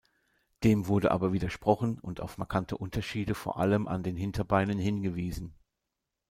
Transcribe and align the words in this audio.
Dem 0.63 0.87
wurde 0.87 1.11
aber 1.11 1.31
widersprochen 1.31 1.99
und 1.99 2.21
auf 2.21 2.39
markante 2.39 2.75
Unterschiede 2.75 3.35
vor 3.35 3.57
allem 3.57 3.87
an 3.87 4.01
den 4.01 4.15
Hinterbeinen 4.17 4.79
hingewiesen. 4.79 5.53